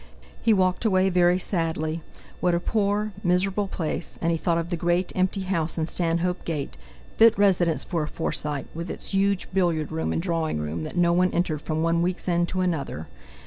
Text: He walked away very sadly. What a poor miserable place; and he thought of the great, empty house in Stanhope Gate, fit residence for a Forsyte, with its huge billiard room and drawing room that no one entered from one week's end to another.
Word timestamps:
He 0.41 0.51
walked 0.51 0.83
away 0.83 1.09
very 1.11 1.37
sadly. 1.37 2.01
What 2.39 2.55
a 2.55 2.59
poor 2.59 3.13
miserable 3.23 3.67
place; 3.67 4.17
and 4.19 4.31
he 4.31 4.37
thought 4.39 4.57
of 4.57 4.69
the 4.69 4.75
great, 4.75 5.11
empty 5.15 5.41
house 5.41 5.77
in 5.77 5.85
Stanhope 5.85 6.43
Gate, 6.43 6.75
fit 7.17 7.37
residence 7.37 7.83
for 7.83 8.01
a 8.05 8.07
Forsyte, 8.07 8.65
with 8.73 8.89
its 8.89 9.11
huge 9.13 9.47
billiard 9.53 9.91
room 9.91 10.11
and 10.11 10.19
drawing 10.19 10.57
room 10.59 10.81
that 10.85 10.97
no 10.97 11.13
one 11.13 11.29
entered 11.33 11.61
from 11.61 11.83
one 11.83 12.01
week's 12.01 12.27
end 12.27 12.47
to 12.47 12.61
another. 12.61 13.09